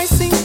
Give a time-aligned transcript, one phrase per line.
[0.00, 0.39] I sing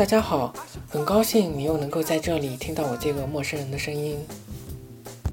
[0.00, 0.50] 大家好，
[0.88, 4.18] 很高兴你又能够在这里听到我这个陌生人的声音。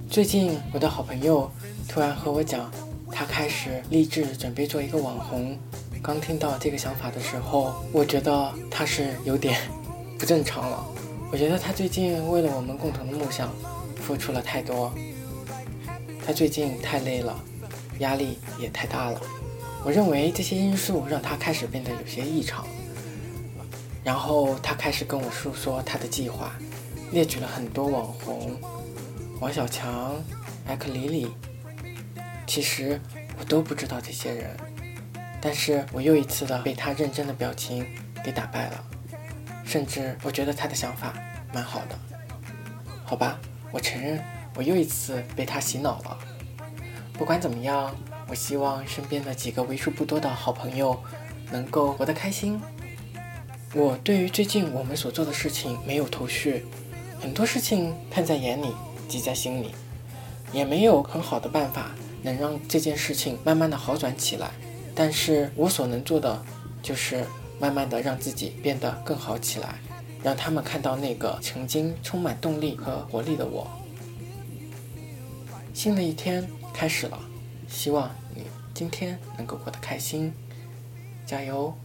[0.10, 1.50] 最近我的好朋友
[1.88, 2.70] 突然和我讲，
[3.10, 5.58] 他开始立志准备做一个网红。
[6.04, 9.58] 刚听到这个想法的时候，我觉得他是有点
[10.20, 10.86] 不正常了。
[11.32, 13.50] 我觉得他最近为了我们共同的梦想
[13.95, 14.94] 付出了太多，
[16.26, 17.34] 他最近太累了，
[18.00, 19.22] 压力也太大了。
[19.86, 22.68] 我认为这些因素让他开始变得有些异常。
[24.03, 26.53] 然后他开始跟我诉说他的计划，
[27.12, 28.59] 列举了很多网红，
[29.39, 30.16] 王小强、
[30.66, 31.28] 艾克里里。
[32.45, 33.00] 其实
[33.38, 34.56] 我都不知道这些人，
[35.42, 37.86] 但是我又一次的被他认真的表情
[38.23, 38.84] 给打败了，
[39.66, 41.14] 甚至我觉得他的想法
[41.54, 42.00] 蛮好的。
[43.04, 43.38] 好吧，
[43.72, 44.23] 我承认
[44.56, 46.17] 我又一次被他洗脑了。
[47.14, 47.94] 不管怎么样，
[48.28, 50.98] 我希望身边的几个为数不多的好朋友
[51.52, 52.61] 能够活得开心。
[53.73, 56.64] 我对于最近我们所做的事情没有头绪，
[57.20, 58.68] 很多事情看在眼里，
[59.10, 59.72] 记在心里，
[60.54, 61.92] 也没有很好的办法
[62.23, 64.52] 能让这件事情慢慢的好转起来。
[64.95, 66.42] 但是我所能做的，
[66.82, 67.26] 就是
[67.60, 69.76] 慢慢的让自己变得更好起来，
[70.23, 73.67] 让他们看到那个曾经充满动力和活力的我。
[75.73, 77.20] 新的一天开始了，
[77.67, 80.34] 希望你今天能够过得开心，
[81.26, 81.78] 加油！